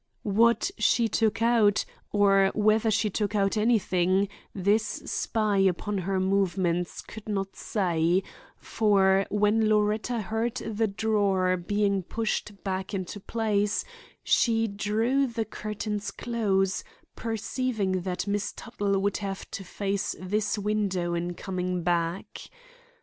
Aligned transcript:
What 0.23 0.71
she 0.79 1.07
took 1.07 1.43
out, 1.43 1.85
or 2.11 2.49
whether 2.55 2.89
she 2.89 3.11
took 3.11 3.35
out 3.35 3.55
anything, 3.55 4.29
this 4.51 4.83
spy 5.05 5.57
upon 5.59 5.99
her 5.99 6.19
movements 6.19 7.03
could 7.03 7.29
not 7.29 7.55
say, 7.55 8.23
for 8.57 9.27
when 9.29 9.69
Loretta 9.69 10.19
heard 10.21 10.55
the 10.55 10.87
drawer 10.87 11.55
being 11.55 12.01
pushed 12.01 12.63
back 12.63 12.95
into 12.95 13.19
place 13.19 13.85
she 14.23 14.67
drew 14.67 15.27
the 15.27 15.45
curtains 15.45 16.09
close, 16.09 16.83
perceiving 17.15 18.01
that 18.01 18.25
Miss 18.25 18.53
Tuttle 18.53 18.99
would 19.03 19.17
have 19.17 19.51
to 19.51 19.63
face 19.63 20.15
this 20.19 20.57
window 20.57 21.13
in 21.13 21.35
coming 21.35 21.83
back. 21.83 22.41